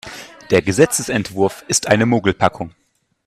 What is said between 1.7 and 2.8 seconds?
eine Mogelpackung.